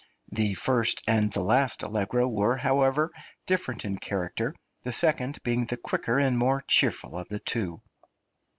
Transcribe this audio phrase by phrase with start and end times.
[0.31, 3.11] The first and the last allegro were, however,
[3.45, 7.83] different in character, the second being the quicker and more cheerful of the two.